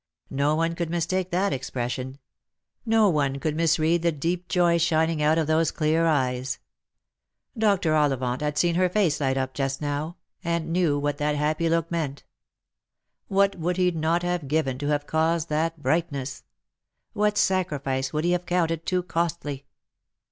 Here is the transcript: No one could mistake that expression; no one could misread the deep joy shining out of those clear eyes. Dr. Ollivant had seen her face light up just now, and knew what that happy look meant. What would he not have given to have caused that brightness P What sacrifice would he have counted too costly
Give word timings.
No 0.31 0.55
one 0.55 0.73
could 0.73 0.89
mistake 0.89 1.29
that 1.29 1.53
expression; 1.53 2.17
no 2.87 3.07
one 3.07 3.37
could 3.39 3.55
misread 3.55 4.01
the 4.01 4.11
deep 4.11 4.47
joy 4.47 4.79
shining 4.79 5.21
out 5.21 5.37
of 5.37 5.45
those 5.45 5.69
clear 5.69 6.07
eyes. 6.07 6.57
Dr. 7.55 7.93
Ollivant 7.93 8.41
had 8.41 8.57
seen 8.57 8.73
her 8.73 8.89
face 8.89 9.21
light 9.21 9.37
up 9.37 9.53
just 9.53 9.79
now, 9.79 10.17
and 10.43 10.73
knew 10.73 10.97
what 10.97 11.19
that 11.19 11.35
happy 11.35 11.69
look 11.69 11.91
meant. 11.91 12.23
What 13.27 13.55
would 13.59 13.77
he 13.77 13.91
not 13.91 14.23
have 14.23 14.47
given 14.47 14.79
to 14.79 14.87
have 14.87 15.05
caused 15.05 15.49
that 15.49 15.83
brightness 15.83 16.41
P 16.41 16.45
What 17.13 17.37
sacrifice 17.37 18.11
would 18.11 18.23
he 18.23 18.31
have 18.31 18.47
counted 18.47 18.87
too 18.87 19.03
costly 19.03 19.67